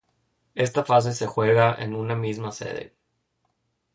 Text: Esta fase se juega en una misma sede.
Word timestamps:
Esta 0.55 0.83
fase 0.83 1.13
se 1.13 1.27
juega 1.27 1.75
en 1.75 1.93
una 1.93 2.15
misma 2.15 2.51
sede. 2.51 2.95